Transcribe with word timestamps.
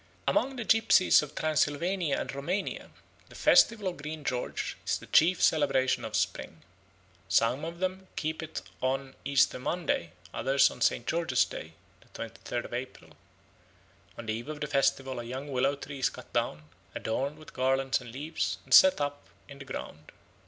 Among 0.27 0.55
the 0.55 0.65
gypsies 0.65 1.21
of 1.21 1.35
Transylvania 1.35 2.19
and 2.19 2.33
Roumania 2.33 2.89
the 3.29 3.35
festival 3.35 3.87
of 3.87 3.97
Green 3.97 4.23
George 4.23 4.75
is 4.83 4.97
the 4.97 5.05
chief 5.05 5.43
celebration 5.43 6.03
of 6.03 6.15
spring. 6.15 6.63
Some 7.29 7.63
of 7.63 7.77
them 7.77 8.07
keep 8.15 8.41
it 8.41 8.63
on 8.81 9.13
Easter 9.25 9.59
Monday, 9.59 10.11
others 10.33 10.71
on 10.71 10.81
St. 10.81 11.05
George's 11.05 11.45
Day 11.45 11.73
(the 11.99 12.07
twentythird 12.19 12.65
of 12.65 12.73
April). 12.73 13.11
On 14.17 14.25
the 14.25 14.33
eve 14.33 14.49
of 14.49 14.59
the 14.61 14.65
festival 14.65 15.19
a 15.19 15.23
young 15.23 15.51
willow 15.51 15.75
tree 15.75 15.99
is 15.99 16.09
cut 16.09 16.33
down, 16.33 16.63
adorned 16.95 17.37
with 17.37 17.53
garlands 17.53 18.01
and 18.01 18.11
leaves, 18.11 18.57
and 18.65 18.73
set 18.73 18.99
up 18.99 19.27
in 19.47 19.59
the 19.59 19.65
ground. 19.65 20.11